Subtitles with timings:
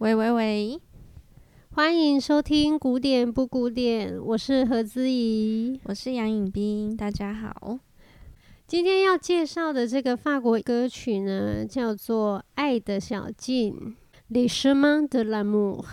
[0.00, 0.80] 喂喂喂，
[1.72, 7.78] 欢迎收听古典不古典，我是何姿怡，我是杨颖冰，大家好。
[8.66, 13.94] 今天要介绍的这个法国歌曲呢，叫做《爱的小径》
[14.34, 15.84] （Les Chemins de l'Amour），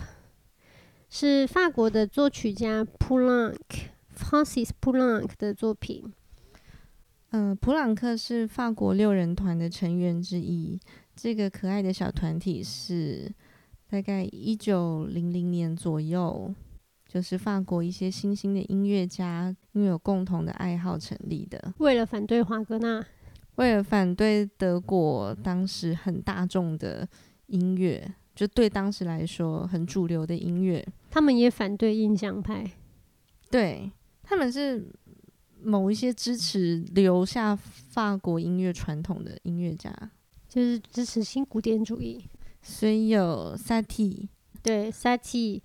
[1.09, 6.13] 是法国的作曲家普朗克 （Francis Poulenc） 的作品。
[7.31, 10.79] 嗯、呃，普朗克是法国六人团的成员之一。
[11.13, 13.29] 这个可爱的小团体是。
[13.89, 16.53] 大概一九零零年左右，
[17.07, 21.73] 就是法国一些新兴的音乐家因为有共同的爱好成立的。
[21.77, 23.05] 为了反对华格纳，
[23.55, 27.07] 为了反对德国当时很大众的
[27.45, 32.69] 音乐，就对当时来说很主流的音乐，他们也反对印象派。
[33.49, 33.89] 对，
[34.21, 34.93] 他们是
[35.63, 39.89] 某一些支持留下法国音乐传统的音乐家，
[40.49, 42.25] 就是支持新古典主义。
[42.67, 44.27] 所以有 Sati，，
[44.61, 45.63] 对，萨提、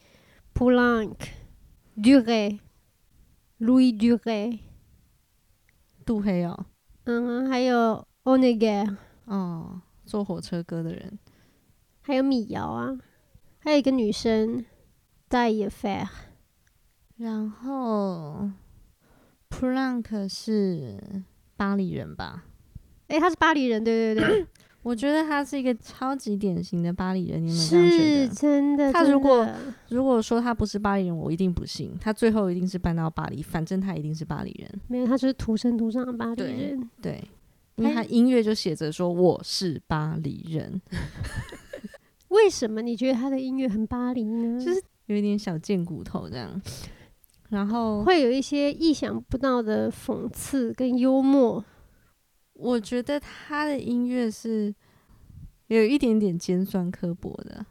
[0.53, 2.59] 普朗克、
[6.07, 6.67] 杜黑哦，
[7.05, 8.87] 嗯，还有欧内盖，
[9.25, 11.19] 哦，坐火车歌的人，
[12.03, 12.97] 还有米瑶啊，
[13.59, 14.65] 还有一个女生。
[15.29, 16.07] 戴也菲，
[17.17, 18.51] 然后
[19.49, 21.25] plank 是
[21.57, 22.45] 巴黎人吧？
[23.07, 24.47] 诶，他是巴黎人，对对对。
[24.83, 28.27] 我觉得他是一个超级典型的巴黎人，你们这样觉得？
[28.27, 28.93] 是真的。
[28.93, 29.49] 他如果
[29.89, 31.97] 如果说他不是巴黎人，我一定不信。
[32.01, 34.81] 他最后一定是搬到巴黎，反正他一定是巴黎人。
[34.89, 36.91] 没有，他就是土生土长的巴黎人。
[37.01, 37.29] 对，对，
[37.77, 40.83] 因为他音乐就写着说我是巴黎人。
[42.29, 44.59] 为什么你觉得他的音乐很巴黎呢？
[44.59, 46.61] 就是有一点小贱骨头这样，
[47.51, 51.65] 然后会有一些意想不到的讽刺跟幽默。
[52.55, 54.75] 我觉得他的音乐是
[55.69, 57.65] 有一点点尖酸刻薄的，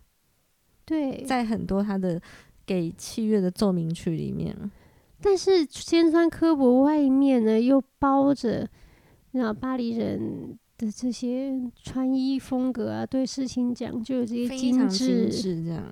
[0.86, 2.22] 对，在很多他的
[2.66, 4.56] 给器乐的奏鸣曲里面，
[5.22, 8.68] 但是尖酸刻薄外面呢，又包着
[9.32, 15.86] 那巴黎人的这些穿衣风格啊，对事情讲究这些精致，这样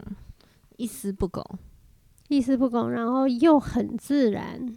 [0.77, 1.43] 一丝不苟，
[2.27, 4.75] 一丝不苟，然后又很自然。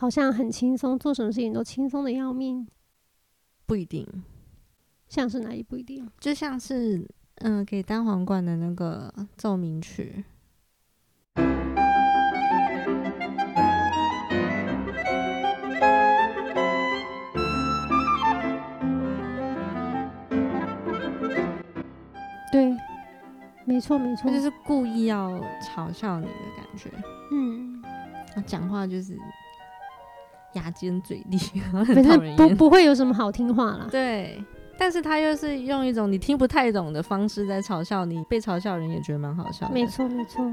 [0.00, 2.64] 好像很轻松，做什么事情都轻松的要命。
[3.66, 4.06] 不一定，
[5.08, 6.08] 像是哪里不一定？
[6.20, 6.98] 就像是
[7.38, 10.24] 嗯、呃，给单簧管的那个奏鸣曲。
[22.52, 22.72] 对，
[23.64, 25.28] 没错没错，就是故意要
[25.60, 26.88] 嘲笑你的感觉。
[27.32, 27.82] 嗯，
[28.32, 29.18] 他讲话就是。
[30.54, 31.36] 牙尖嘴利，
[31.72, 33.88] 反正不不会有什么好听话了。
[33.90, 34.42] 对，
[34.78, 39.74] 但是他又是用一种你听不太懂的方式在嘲笑你，被嘲笑人也觉得蛮好笑的。
[39.74, 40.50] 没错，没错。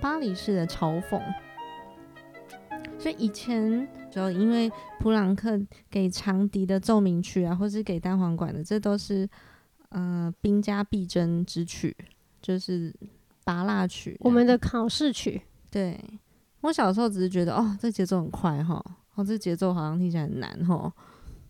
[0.00, 1.20] 巴黎式的嘲讽，
[2.98, 4.70] 所以以前就因为
[5.00, 5.58] 普朗克
[5.90, 9.28] 给长笛的奏鸣曲啊，或是给单簧管的，这都是
[9.88, 11.96] 呃兵家必争之曲，
[12.42, 12.94] 就是
[13.44, 15.40] 拔蜡曲，我们的考试曲。
[15.70, 15.98] 对。
[16.62, 20.92] 我小时候只是觉得，哦，这节奏很快哈，哦，这节奏好像听起来很难哈，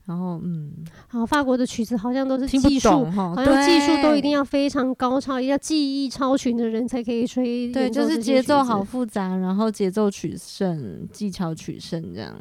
[0.05, 0.73] 然后嗯，
[1.09, 7.73] 好，法国的曲子好像都是技术哈，好像技术都一定要非常高超，要技艺超群的人才可以吹。
[7.73, 12.35] 对，就是节奏好复杂，然后节奏取胜，技巧取胜这样，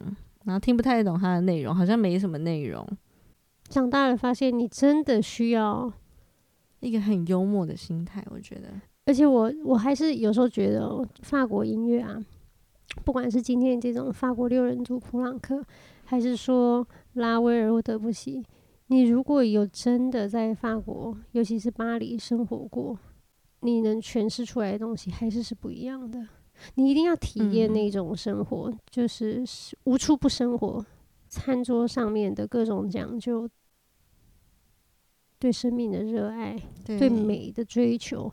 [0.44, 2.85] 然后听不太懂它的内容，好像没什么内容。
[3.69, 5.91] 长大了发现，你真的需要
[6.79, 8.63] 一个很幽默的心态，我觉得。
[9.05, 12.17] 而且我我还是有时候觉得法国音乐啊。
[13.03, 15.63] 不管是今天这种法国六人组普朗克，
[16.03, 18.43] 还是说拉威尔或德布西，
[18.87, 22.97] 你如果有真的在法国，尤其是巴黎生活过，
[23.61, 26.27] 你能诠释出来的东西还是是不一样的。
[26.75, 29.43] 你一定要体验那种生活，嗯、就是
[29.83, 30.83] 无处不生活，
[31.27, 33.47] 餐桌上面的各种讲究，
[35.37, 38.31] 对生命的热爱，对，对美的追求。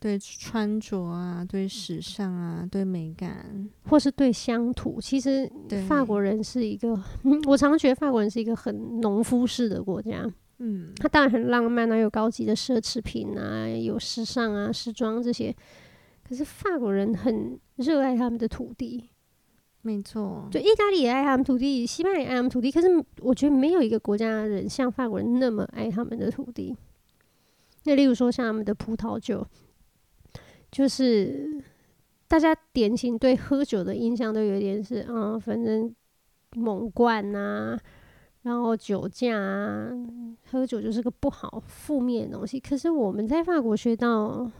[0.00, 4.98] 对穿着啊，对时尚啊，对美感，或是对乡土。
[4.98, 5.46] 其实
[5.86, 6.98] 法国人是一个，
[7.46, 10.26] 我常常觉得法国人是一个很农夫式的国家。
[10.56, 15.54] 嗯，他当然很浪漫啊，有高级的奢侈品啊，有时尚啊，时装这些。
[16.26, 19.10] 可是法国人很热爱他们的土地。
[19.82, 22.70] 没错，就意大利也爱他们土地，西班牙也爱他们土地。
[22.70, 22.88] 可是
[23.20, 26.74] 我觉得没有一个国家的人像法国人那么爱他们的土地。
[27.84, 29.46] 那例如说像他们的葡萄酒。
[30.70, 31.62] 就是
[32.28, 35.94] 大家典型对喝酒的印象都有点是，嗯，反正
[36.56, 37.78] 猛灌呐，
[38.42, 39.90] 然后酒驾啊，
[40.50, 42.60] 喝酒就是个不好、负面的东西。
[42.60, 44.50] 可是我们在法国学到，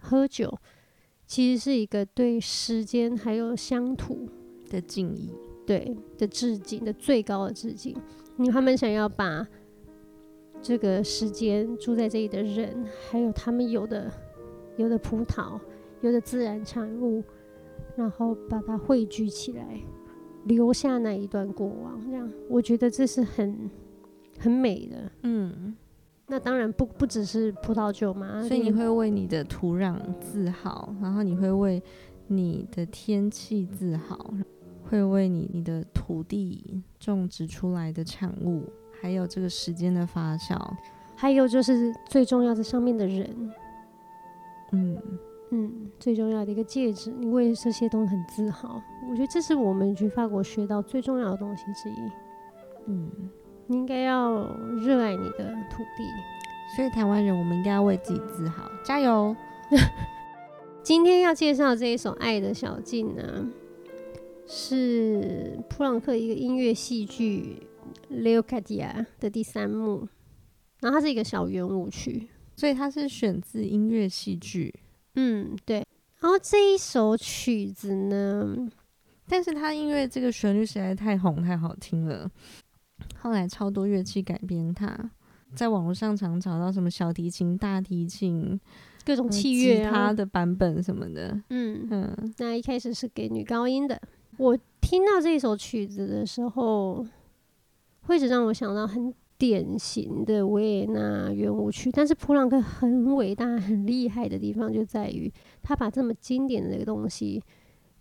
[0.00, 0.56] 喝酒
[1.26, 4.28] 其实是一个对时间还有乡土
[4.68, 5.32] 的敬意，
[5.66, 7.96] 对的致敬的最高的致敬。
[8.36, 9.46] 因为他们想要把
[10.62, 14.12] 这个时间住在这里的人，还有他们有的
[14.78, 15.60] 有的葡萄、
[16.00, 17.22] 有的自然产物，
[17.94, 19.62] 然后把它汇聚起来。
[20.44, 23.68] 留下那一段过往，这样我觉得这是很
[24.38, 25.12] 很美的。
[25.24, 25.76] 嗯，
[26.26, 31.82] 那当然不不只是葡萄酒嘛，所以你会为你的土壤自豪，然后你会为
[32.28, 34.32] 你的天气自豪，
[34.84, 38.62] 会为你你的土地种植出来的产物，
[39.02, 40.56] 还有这个时间的发酵，
[41.14, 43.28] 还有就是最重要的上面的人，
[44.72, 44.96] 嗯。
[45.50, 48.82] 嗯，最重要的一个戒指，你为这些东西很自豪。
[49.08, 51.94] 我觉得这是我们去法国学到最重要的东西之一。
[52.84, 53.10] 嗯，
[53.66, 56.04] 你应该要热爱你的土地。
[56.76, 59.34] 所以台湾人，我们应该要为自己自豪，加油！
[60.84, 63.48] 今天要介绍这一首《爱的小径》呢，
[64.46, 67.66] 是普朗克一个音乐戏剧
[68.14, 70.06] 《Leocadia》的第三幕，
[70.80, 74.74] 然后它是一个小圆舞曲，所以它是选自音乐戏剧。
[75.14, 75.76] 嗯，对。
[76.18, 78.68] 然后这一首曲子呢，
[79.28, 82.28] 但是它因为这个旋律实在太红太好听了，
[83.20, 85.08] 后来超多乐器改编它，
[85.54, 88.58] 在网络上常找到什么小提琴、大提琴、
[89.04, 91.40] 各种器乐、啊、它的版本什么的。
[91.50, 92.34] 嗯嗯。
[92.38, 94.02] 那一开始是给女高音的。
[94.36, 97.06] 我听到这首曲子的时候，
[98.00, 99.14] 会一直让我想到很。
[99.38, 105.32] 典型的维也纳圆舞曲，但是普朗克很伟大、很厉害的地方就在于，
[105.62, 107.40] 他把这么经典的一个东西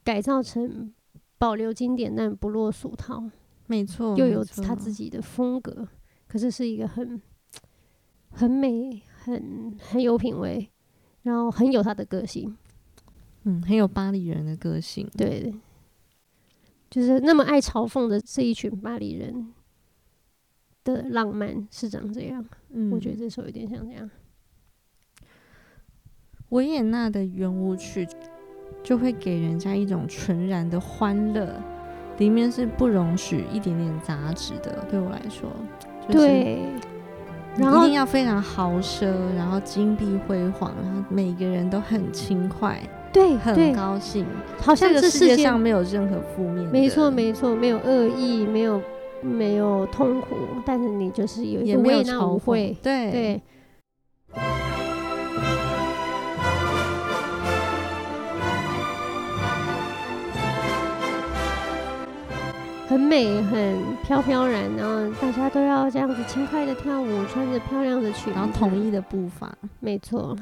[0.03, 0.91] 改造成
[1.37, 3.23] 保留经典但不落俗套，
[3.67, 5.87] 没错，又有他自己的风格，
[6.27, 7.21] 可是是一个很
[8.31, 10.67] 很美、很很有品味，
[11.21, 12.57] 然后很有他的个性，
[13.43, 15.53] 嗯，很有巴黎人的个性，对，
[16.89, 19.53] 就是那么爱嘲讽的这一群巴黎人。
[20.93, 22.43] 的浪漫是长这样，
[22.73, 24.09] 嗯，我觉得这首有点像这样。
[26.49, 28.07] 维也纳的圆舞曲
[28.81, 31.61] 就会给人家一种纯然的欢乐，
[32.17, 34.85] 里面是不容许一点点杂质的。
[34.89, 35.49] 对我来说，
[36.07, 36.59] 就是、对，
[37.57, 42.81] 然后一定要非常豪奢，然后金碧辉煌，然后每个人都很轻快，
[43.11, 44.25] 对，很高兴，
[44.57, 46.65] 好像这世界上没有任何负面。
[46.71, 48.81] 没错，没错，没有恶意，没有。
[49.21, 50.35] 没有痛苦，
[50.65, 53.11] 但是你就是有一个维也纳舞会，对。
[53.11, 53.41] 对，
[62.87, 70.37] 很美，很飘飘然，然后大家都要这样子轻快的跳舞，穿着漂亮的裙子，然后统一的步伐，没错。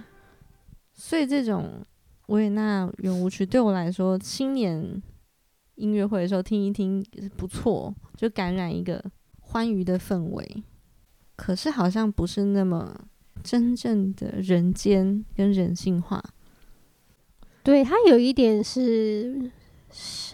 [0.93, 1.81] 所以这种
[2.27, 5.01] 维也纳圆舞曲对我来说，新年。
[5.75, 7.05] 音乐会的时候听一听
[7.37, 9.03] 不错，就感染一个
[9.39, 10.63] 欢愉的氛围。
[11.35, 13.07] 可是好像不是那么
[13.43, 16.23] 真正的人间跟人性化。
[17.61, 19.51] 对，它有一点是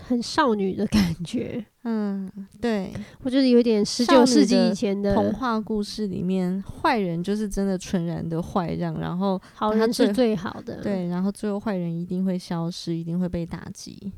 [0.08, 1.66] 很少女的感觉。
[1.84, 2.30] 嗯，
[2.60, 10.82] 对，我觉得有点十九世纪以前的童话故事里面，坏人就是真的纯然的坏让，然后好人是最好的。
[10.84, 14.12] 对，然后最后坏人一定会消失，一定会被打击。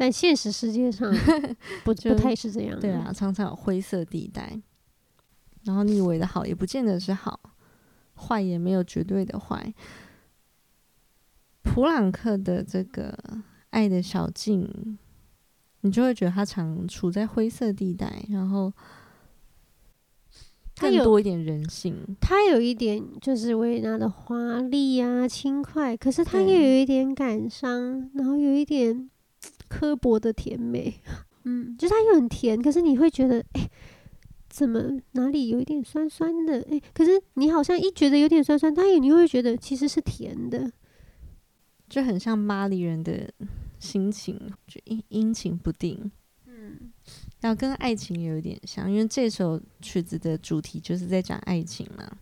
[0.00, 1.12] 但现实世界上
[1.82, 4.56] 不不太是这样，对啊，常常有灰色地带。
[5.64, 7.36] 然后你以为的好，也不见得是好；
[8.14, 9.74] 坏也没有绝对的坏。
[11.64, 13.18] 普朗克的这个
[13.70, 14.96] 爱的小径，
[15.80, 18.72] 你就会觉得他常处在灰色地带，然后
[20.76, 22.16] 更多一点人性。
[22.20, 29.10] 他有一点就是维也纳的华丽啊、轻快，可是他又有一点感伤，然后有一点。
[29.68, 31.00] 刻薄的甜美，
[31.44, 33.70] 嗯，就是它又很甜，可是你会觉得，哎、欸，
[34.48, 36.54] 怎么哪里有一点酸酸的？
[36.62, 40.72] 哎、欸，可是你好像一觉得有点酸酸，但也你会觉得其实是甜的，
[41.88, 43.32] 就很像巴黎人的
[43.78, 46.10] 心情，就阴阴晴不定，
[46.46, 46.90] 嗯，
[47.40, 52.18] 然后跟爱情有一点像，因为这首曲子的主题就是在讲爱情嘛。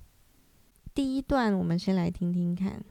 [0.92, 2.84] 第一段我们先来听听看。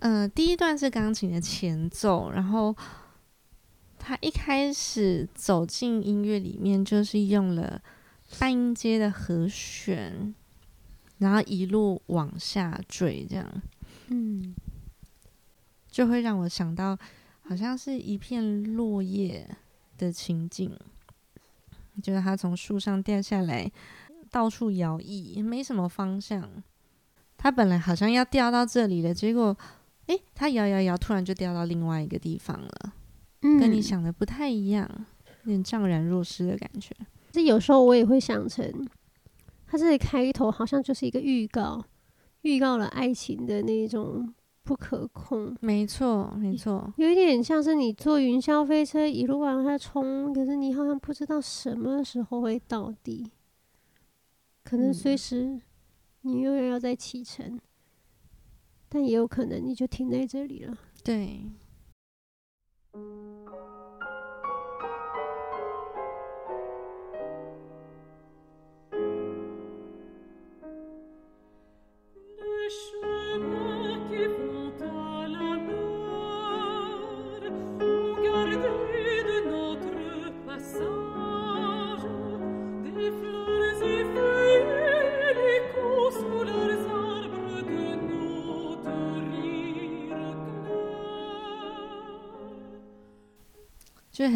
[0.00, 2.74] 呃，第一段是钢琴的前奏，然后
[3.98, 7.80] 他一开始走进音乐里面，就是用了
[8.38, 10.34] 半音阶的和弦，
[11.18, 13.62] 然后一路往下坠，这样，
[14.08, 14.54] 嗯，
[15.90, 16.98] 就会让我想到，
[17.42, 19.46] 好像是一片落叶
[19.98, 20.74] 的情景，
[22.02, 23.70] 就是他从树上掉下来，
[24.30, 26.50] 到处摇曳，没什么方向。
[27.36, 29.56] 他本来好像要掉到这里的，结果，
[30.10, 32.92] 诶，它摇摇摇，突然就掉到另外一个地方了，
[33.42, 34.88] 嗯，跟你想的不太一样，
[35.44, 36.94] 有点怅然若失的感觉。
[37.30, 38.88] 这有时候我也会想成。
[39.68, 41.84] 它这里开头好像就是一个预告，
[42.42, 45.56] 预告了爱情的那种不可控。
[45.60, 53.30] 没错，没错，有一点像是你坐云霄飞车一路往下冲，可是你好像不知道什么时候会到底，
[54.64, 55.60] 可能随时
[56.22, 57.60] 你又要再启程，嗯，
[58.90, 60.76] 但也有可能你就停在这里了。
[61.04, 61.44] 对。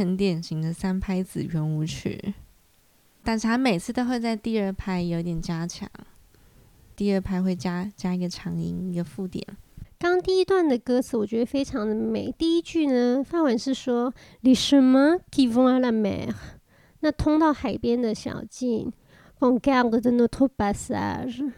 [0.05, 2.35] 很典型的三拍子圆舞曲，
[3.23, 5.89] 但是他每次都会在第二拍有点加强，
[6.95, 9.43] 第二拍会加加一个长音，一个附点。
[9.99, 16.35] 刚第一段的歌词我觉得非常的美，第一句呢，法文是说 Les chemins qui vont à la mer，
[17.01, 18.93] 那通到海边的小径
[19.39, 21.51] ，on garde notre passage，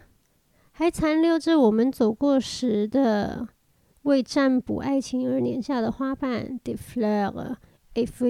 [0.70, 3.48] 还残留着我们走过时的
[4.02, 7.58] 为占卜爱情而 ନିର୍ 下的花瓣 d e f l e u r。
[7.96, 8.26] F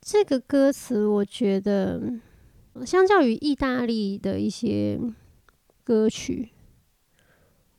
[0.00, 2.10] 这个歌词，我觉得
[2.86, 4.98] 相较于意大利的一些
[5.84, 6.52] 歌曲，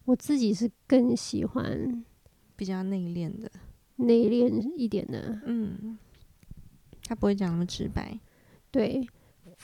[0.06, 2.06] 我自己是更喜欢
[2.56, 3.50] 比较内敛的、
[3.96, 5.42] 内敛一点的。
[5.46, 5.98] 嗯，
[7.02, 8.20] 他不会讲那么直白。
[8.70, 9.08] 对，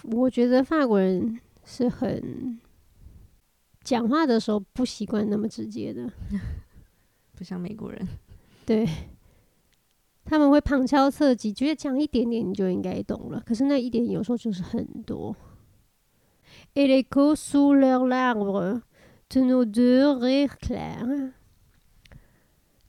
[0.04, 2.60] 我觉得法国人是很
[3.84, 6.12] 讲话的时候不习惯那么直接的，
[7.38, 8.08] 不像美国人。
[8.66, 8.88] 对。
[10.26, 13.44] 他们会旁敲侧击，觉得讲一点点你就应该懂了。
[13.46, 15.36] 可是那一点有时候就是很多。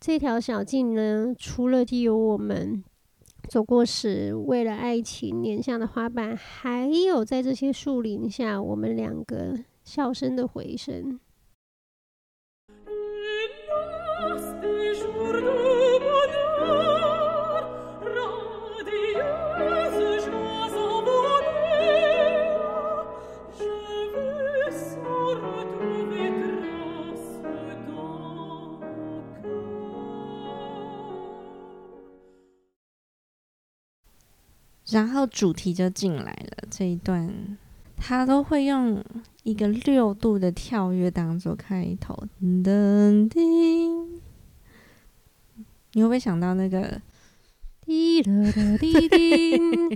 [0.00, 2.84] 这条小径呢，除了有我们
[3.48, 11.18] 走过时为了爱情碾下的花瓣，还有在这些树林下我们两个笑声的回声。
[34.94, 37.58] 然后主题就进来了，这一段
[37.96, 39.04] 他都会用
[39.42, 42.16] 一个六度的跳跃当做开头。
[42.40, 44.20] 噔叮，
[45.94, 47.02] 你会不会想到那个
[47.84, 49.90] 滴答答滴叮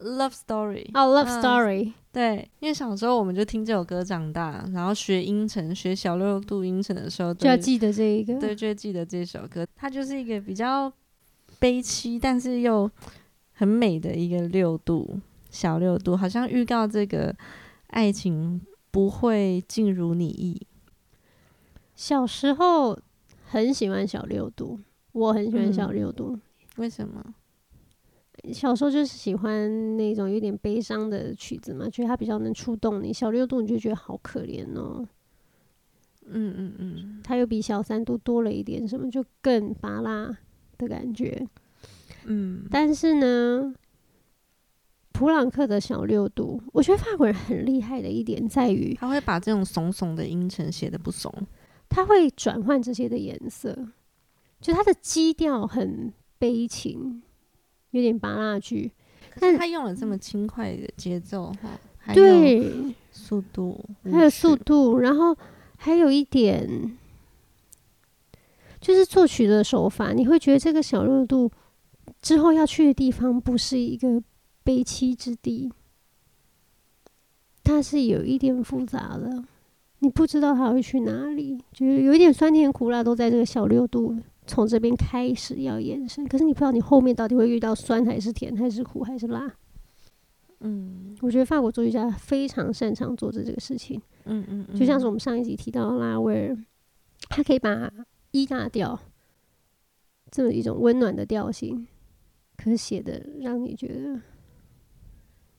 [0.00, 9.64] ？Love Story 哦、oh，Love Story、uh, 对，因为小时候我们就听这首歌长大，然后学音程、学小六度音程的时候，就要记得这一个，对，就会记得这首歌。
[9.76, 10.92] 它就是一个比较
[11.60, 12.90] 悲凄，但是又
[13.60, 17.36] 很美的一个六度，小六度，好像预告这个
[17.88, 18.58] 爱情
[18.90, 20.66] 不会尽如你意。
[21.94, 22.98] 小时候
[23.44, 24.80] 很喜欢小六度，
[25.12, 26.30] 我很喜欢小六度。
[26.32, 26.40] 嗯，
[26.76, 27.22] 为什么？
[28.50, 33.12] 小时候就是喜欢那种有点悲伤的曲子嘛，觉得它比较能触动你。
[33.12, 35.06] 小六度你就觉得好可怜哦。
[36.24, 40.34] 嗯嗯嗯，它又比小三度多了一点什么，就更拔拉
[40.78, 41.46] 的感觉。
[42.24, 43.74] 嗯，但是呢，
[45.12, 51.32] 普朗克的小六度，我觉得法国人很厉害的一点在于，他会把这种怂怂的音程写的不怂，
[51.88, 53.88] 他会转换这些的颜色，
[54.60, 57.22] 就他的基调很悲情，
[57.90, 58.92] 有点巴拉剧，
[59.38, 65.36] 但是他用了这么轻快的节奏哈，对，速度还有速度，然后
[65.76, 66.96] 还有一点
[68.80, 71.50] 就是作曲的手法，你会觉得这个小六度。
[72.20, 74.22] 之后要去的地方不是一个
[74.62, 75.72] 悲戚之地，
[77.62, 79.44] 它是有一点复杂的，
[80.00, 89.52] 你不知道它会去哪里，就是有一点酸甜苦辣都在这个小六度从这边开始要延伸，可是你不知道你后面到底会遇到酸还是甜还是苦还是辣。
[90.60, 94.00] 嗯，我觉得法国作曲家非常擅长做这这个事情。
[94.24, 96.58] 嗯嗯，嗯，就像是我们上一集提到的拉威尔，
[97.30, 97.90] 他可以把
[98.32, 99.00] 一大调
[100.30, 101.86] 这么一种温暖的调性，
[102.62, 104.20] 可是写的让你觉得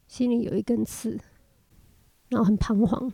[0.07, 1.19] 心里有一根刺，
[2.29, 3.11] 然后很彷徨，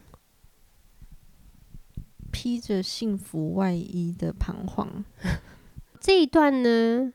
[2.30, 5.06] 披着幸福外衣的彷徨。
[6.02, 7.14] 这一段呢，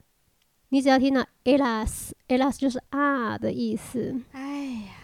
[0.71, 4.23] 你只要听到 Hélas，Hélas 就是啊的意思。
[4.33, 4.95] 哎呀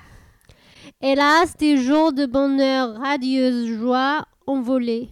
[1.00, 5.08] ，Hélas des jours de bonheur, radieuse joie envolée，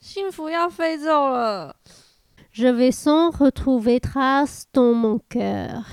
[0.00, 1.76] 幸福要飞走了。
[2.58, 5.84] Je vais sans retrouver trace dans mon cœur，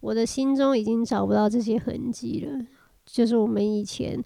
[0.00, 2.66] 我的心中已经找不到这些痕迹了。
[3.06, 4.20] 就是我们以前。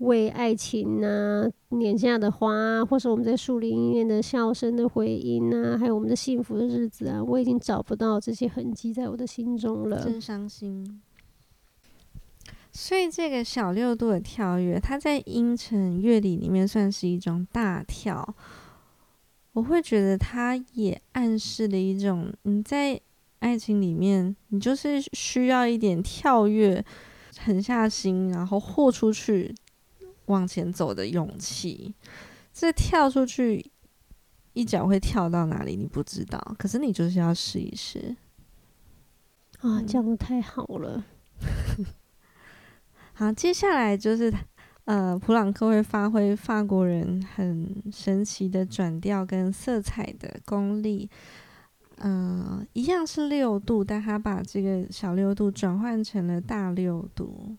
[0.00, 10.02] 为爱情啊，碾下的花啊，或是我们在树林里面的笑声的回音啊，还有我们的幸福的日子啊，我已经找不到这些痕迹在我的心中了。
[10.02, 11.02] 真伤心。
[12.72, 18.34] 所以这个小六度的跳跃，它在阴沉乐理里面算是一种大跳。
[19.52, 23.00] 我会觉得它也暗示了一种你在
[23.40, 26.84] 爱情里面，你就是需要一点跳跃，
[27.38, 29.54] 狠下心，然后豁出去。
[30.26, 31.92] 往前走的勇气，
[32.52, 33.72] 这跳出去
[34.52, 35.74] 一脚会跳到哪里？
[35.74, 38.14] 你不知道，可是你就是要试一试。
[39.58, 41.04] 啊，讲的太好了。
[43.12, 44.32] 好，接下来就是
[44.90, 51.08] 呃，普朗克会发挥法国人很神奇的转调跟色彩的功力。
[51.98, 57.56] 嗯、呃，一样是六度，但他把这个小六度转换成了大六度。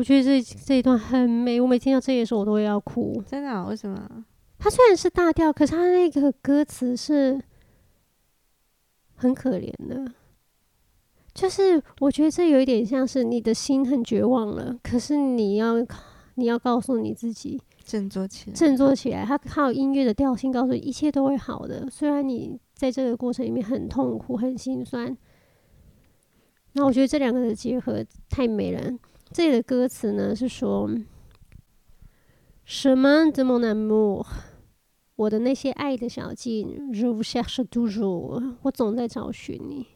[0.00, 3.22] 我觉得这这一段很美，我每听到这里的时候，我都会要哭。
[3.26, 3.66] 真的啊？
[3.66, 4.24] 为什么？
[4.58, 7.38] 它虽然是大调，可是它那个歌词是
[9.16, 10.10] 很可怜的。
[11.34, 15.74] 就是我觉得这有一点像是你的心很绝望了，可是你要
[16.36, 19.22] 你要告诉你自己振作起来，振作起来。
[19.26, 25.14] 它靠音乐的调性告诉你一切都会好的，虽然你在这个过程里面很痛苦、很心酸。
[26.72, 28.90] 那我觉得这两个的结合太美了。
[29.32, 30.90] 这里的歌词呢是说
[32.66, 34.26] ：“Chemin de mon amour，
[35.14, 39.86] 我的那些爱的小径，je vous cherche toujours，我总在找寻你。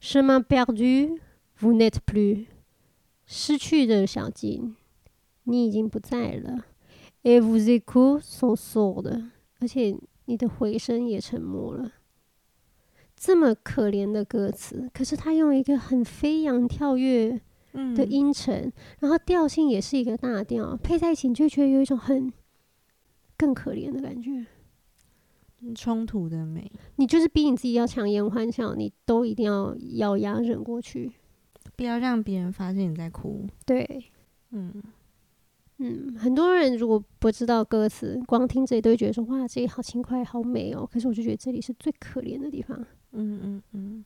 [0.00, 2.46] Chemin perdu，vous n'êtes plus，
[3.26, 4.74] 失去的小径，
[5.44, 6.64] 你已经不在了。
[7.22, 11.92] Et vos échos sont sourds，而且你的回声也沉默了。
[13.16, 17.40] 这么可怜的歌词，可是他用一个很飞扬跳跃。”
[17.94, 22.32] 的阴沉，然后调性也是一个大调，配在一起你就觉得有一种很
[23.36, 24.46] 更可怜的感觉，
[25.74, 26.70] 冲突的美。
[26.96, 31.12] 你就是逼你自己要强颜欢笑，你都一定要咬牙忍过去，
[31.76, 33.46] 不要让别人发现你在哭。
[33.64, 34.10] 对，
[34.50, 34.82] 嗯
[35.78, 40.88] 嗯，很多人如果不知道歌词，光听这里都会觉得说哇，这里好轻快，好美哦。
[40.92, 42.84] 可是我就觉得这里是最可怜的地方。
[43.12, 44.04] 嗯嗯嗯。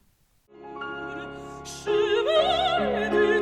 [1.64, 3.41] 他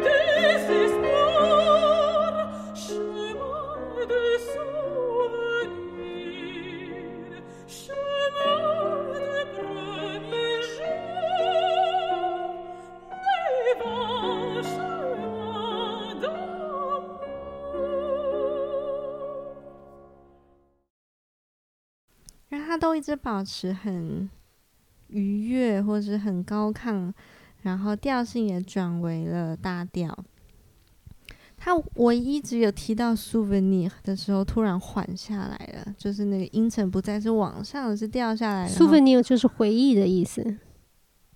[22.90, 24.28] 都一直保持很
[25.06, 27.12] 愉悦，或是很高亢，
[27.62, 30.24] 然后调性也转为了大调。
[31.56, 38.74] 他我一直有提到 souvenir 的时候，突然缓下来了，就是那个音程不再是往上，是掉下来了。
[38.74, 40.58] souvenir 就是回忆的意思。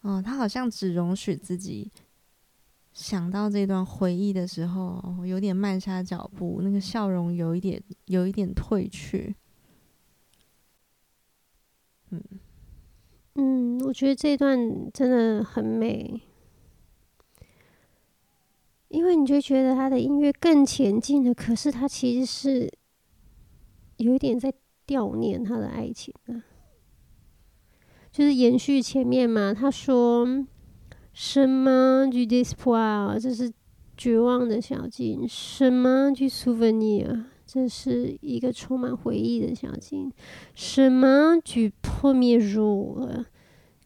[0.01, 1.88] 哦，他好像只容许自己
[2.93, 9.37] 想到这段回忆的时候，有点慢下脚步，那个笑容有一点，有一点褪去。
[13.35, 14.59] 嗯，我觉得这段
[14.92, 16.20] 真的很美，
[18.88, 22.73] 因为你就觉得他的音乐更前进了，可是他其实是
[23.97, 24.53] 有一点在
[24.87, 26.44] 悼念他的爱情啊，
[28.12, 29.53] 就是延续前面嘛。
[29.53, 30.27] 他说
[31.14, 33.53] ：“Chemin du désespoir，这是
[33.97, 40.11] 绝望的小径；Chemin du souvenir，这这是一个充满回忆的小径。
[40.57, 43.27] Chemin du premier jour，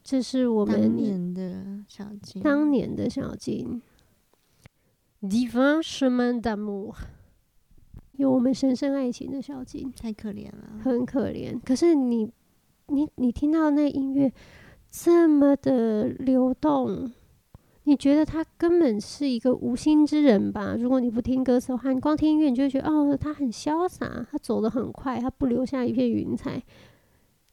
[0.03, 2.41] 这是我们当年的小径。
[2.41, 3.79] 当年的小径。
[5.21, 6.95] Divin chemin d'amour，
[8.13, 9.93] 有我们神圣爱情的小径。
[9.95, 11.59] 太可怜了，很可怜。
[11.63, 12.31] 可是你，
[12.87, 14.33] 你，你听到那音乐
[14.89, 17.11] 这么的流动。
[17.89, 20.75] 你觉得他根本是一个无心之人吧？
[20.77, 26.61] 如果你不听歌词的话，你光听音乐，你就会觉得哦，他很潇洒，他走得很快，他不留下一片云彩。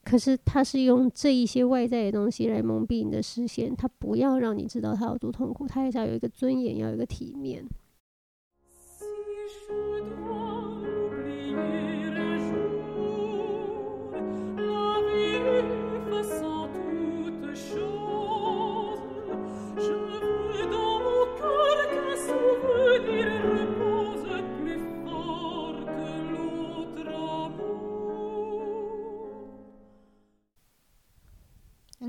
[0.04, 7.64] 可是他是用这一些外在的东西来蒙蔽你的视线，他不要让你知道他有多痛苦，他还是要有一个尊严，要有一个体面。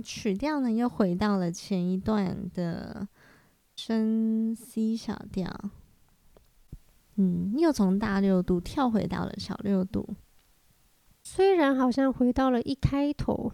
[0.01, 3.07] 曲调呢，又回到了前一段的
[3.75, 5.51] 升 C 小调，
[7.15, 10.07] 嗯，又从大六度跳回到了小六度。
[11.23, 13.51] 虽然好像回到了一开头，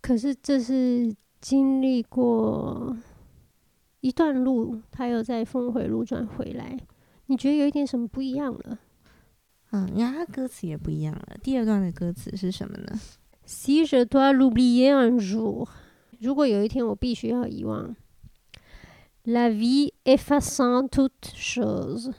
[0.00, 2.96] 可是这是经历过
[4.00, 6.78] 一段路，他又在峰回路转回来。
[7.26, 8.78] 你觉得有一点什么不一样了？
[9.70, 11.36] 嗯，因为他歌词也不一样了。
[11.42, 13.00] 第二段的歌词是什么呢
[13.45, 15.67] ？Si je dois l'oublier un jour，
[16.19, 17.95] 如果有一天我必须要遗忘，
[19.23, 22.13] La vie effaçant toute chose，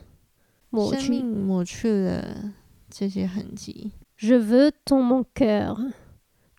[0.70, 2.54] 抹去，生命抹去了
[2.88, 3.92] 这些痕迹。
[4.16, 5.92] Je veux dans mon cœur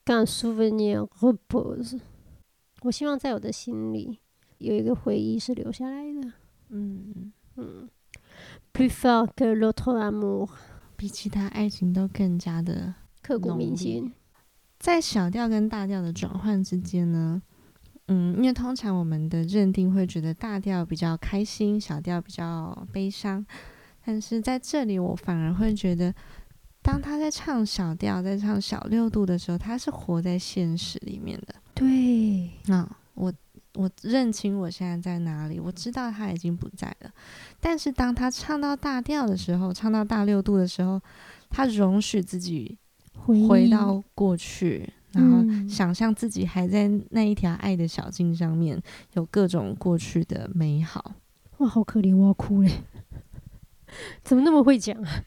[0.06, 2.00] qu'un souvenir repose，
[2.82, 4.20] 我希望在我的心里
[4.58, 6.34] 有一个回忆是留下来的。
[6.70, 7.88] 嗯嗯，
[8.74, 10.50] Plus fort que l'autre amour，
[10.98, 14.12] 比其他爱情都更加的刻骨铭心。
[14.79, 17.43] 在小调跟大调的转换之间呢，
[18.07, 23.45] 嗯，因为通常我们的认定会觉得大调比较开心，小调比较悲伤。
[24.05, 26.15] 但是在这里，我反而会觉得，
[26.81, 31.55] 当他在唱小调，在唱小六度的时候，他是活在现实里面的。
[31.75, 33.33] 对，那、嗯、我
[33.75, 37.11] 我认清我现在在哪里，我知道他已经不在了。
[37.61, 41.01] 但是当他唱到大调的时候，唱到大六度的时候，
[41.51, 42.79] 他容许自己。
[43.49, 48.81] 回到过去，然后想象自己还在那一条爱的小径上面，
[49.15, 51.15] 有各种过去的美好。
[51.59, 52.71] 哇，好可怜，我要哭嘞！
[54.23, 55.25] 怎么那么会讲啊？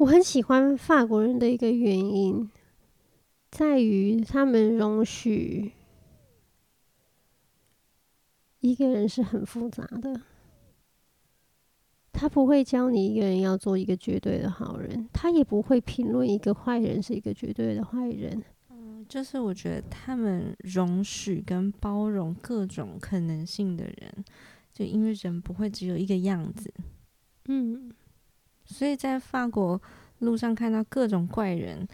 [0.00, 2.50] 我很喜欢法国人的一个原因，
[3.50, 5.72] 在于他们容许
[8.60, 10.22] 一个人是很复杂的。
[12.14, 18.42] 他不会教你一个人要做一个绝对的好人，他也不会评论一个坏人是一个绝对的坏人。
[18.70, 24.24] 嗯，就是我觉得他们容许跟包容各种可能性的人，
[24.72, 26.72] 就因为人不会只有一个样子。
[27.48, 27.92] 嗯。
[28.70, 29.80] 所以在法国
[30.20, 31.86] 路上看到各种怪人，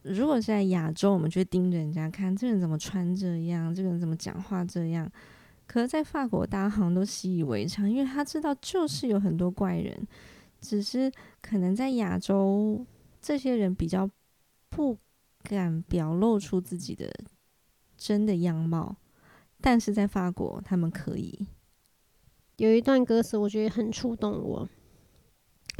[0.00, 5.10] 如果是在亚洲，我们就会盯着人家看，这个人怎么穿这样，这个人怎么讲话这样。
[5.66, 10.06] 可是，在法国，大家好像都习以为常，因为他知道就是有很多怪人，
[10.60, 12.84] 只是可能在亚洲，
[13.20, 14.08] 这些人比较
[14.70, 14.96] 不
[15.42, 17.12] 敢表露出自己的
[17.96, 18.96] 真的样貌，
[19.60, 21.46] 但是在法国，他们可以。
[22.56, 24.68] 有一段歌词，我觉得很触动我，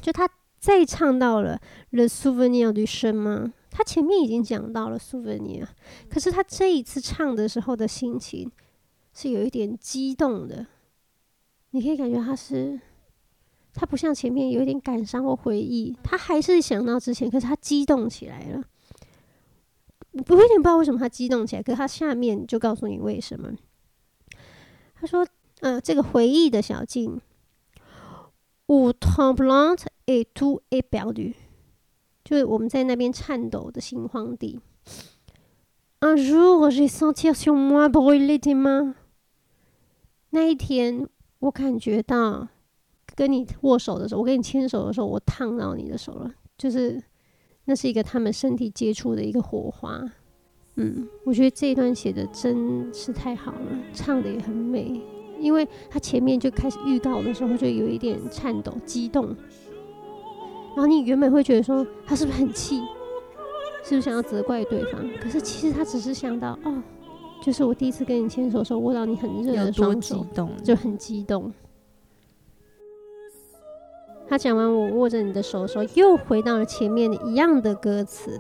[0.01, 0.29] 就他
[0.59, 5.67] 再唱到了 The souvenir du chemin，他前面已经讲到了 souvenir，
[6.09, 8.51] 可是他这一次唱的时候的心情。
[9.15, 10.67] 是有一点激动的，
[11.73, 12.81] 你可以感觉他是，
[13.75, 18.65] 他不像前面有一点感伤或回忆，他还是想到之前，可是他激动起来了。
[20.13, 23.53] 我有点不知道为什么他激动起来，可是他下面就告诉你为什么。
[24.95, 25.23] 他说
[25.61, 27.21] ：“嗯、呃，这个回忆的小径
[28.67, 31.35] O tremblante et tout est perdu，
[32.25, 34.61] 就是我们在那边颤抖的心慌地。
[36.01, 38.95] Un jour j'ai senti sur moi brûler tes mains。”
[40.31, 41.07] 那一天，
[41.41, 42.49] 我感觉到
[43.15, 46.33] 跟你握手的时候，我跟你牵手的时候，我烫到你的手了。
[46.57, 47.03] 就是
[47.67, 50.03] 那是一个他们身体接触的一个火花。
[50.77, 55.03] 嗯，我觉得这一段写的真是太好了，唱的也很美。
[55.43, 59.27] 因为他前面就开始预告的时候，就有一点颤抖、激动。
[60.75, 62.81] 然后你原本会觉得说他是不是很气，
[63.85, 65.07] 是不是想要责怪对方？
[65.21, 66.83] 可是其实他只是想到哦。
[67.43, 70.25] 就是我第一次跟你牵手的时候，握到你很热的双手，
[70.63, 71.53] 就很激动。
[74.29, 78.39] 他讲完我握着你的手的时候，又回到了前面一样的歌词，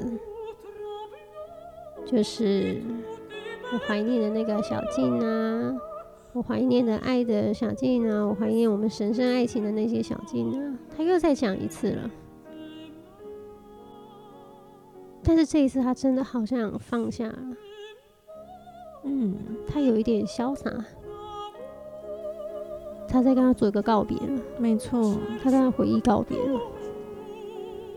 [2.06, 2.80] 就是
[3.72, 5.74] 我怀念的那个小静啊，
[6.34, 10.78] 我怀念的爱的小径啊，我怀念我们神圣爱情的那些小径啊。
[10.96, 12.10] 他又再讲一次了，
[15.22, 17.38] 但是这一次他真的好像放下了。
[19.04, 19.36] 嗯，
[19.68, 20.72] 他有一点潇洒，
[23.06, 24.40] 他在跟他做一个告别了。
[24.58, 26.60] 没错，他跟他回忆告别了，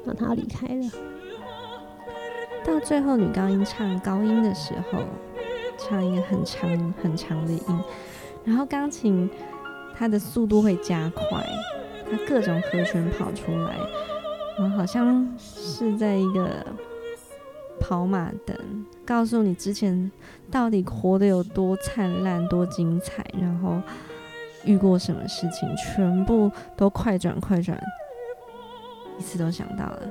[0.04, 0.92] 那他离开了。
[2.66, 5.00] 到最后，女高音唱高音的时候，
[5.78, 7.62] 唱一个很长很长的音，
[8.46, 9.30] 然后钢琴
[9.98, 11.46] 它的速度会加快，
[12.10, 13.76] 它各种和弦跑出来，
[14.58, 16.66] 然后好像是在一个。
[17.78, 20.10] 跑马灯告诉你之前
[20.50, 23.80] 到底活得有多灿烂、多精彩，然后
[24.64, 27.78] 遇过什么事情，全部都快转快转，
[29.20, 30.10] 一次都想到了，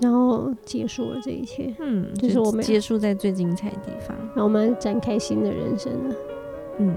[0.00, 1.72] 然后结束了这一切。
[1.78, 6.14] 嗯，就是我们结束在最精彩的地方，然后我们展开新的人生了。
[6.80, 6.94] 嗯。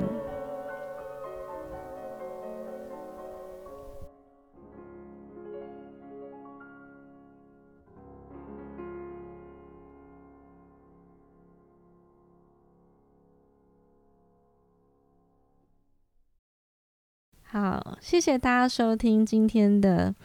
[17.43, 20.15] 好，谢谢大家收听今天的，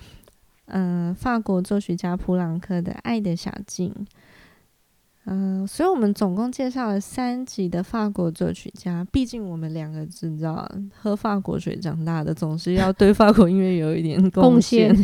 [0.67, 3.91] 嗯、法国作曲家普朗克的《爱的小径》。
[5.29, 9.05] 嗯、呃，所以我们总共介绍了三集的法国作曲家。
[9.13, 14.95] 毕竟我们两个知道喝法国水长大的，总是要对法国音乐有一点 贡献。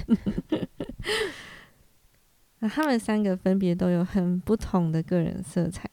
[2.61, 5.90] 那他们三个分别都有很不同的个人色彩。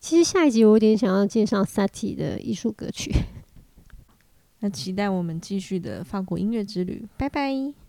[0.00, 3.12] 其实下一集我有点想要介绍萨提的艺术歌曲。
[4.60, 7.83] 那期待我们继续的法国音乐之旅，拜拜。